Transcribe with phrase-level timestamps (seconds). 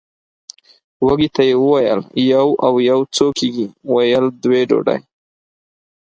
[1.05, 1.99] وږي ته یې وویل
[2.33, 4.99] یو او یو څو کېږي ویل دوې ډوډۍ!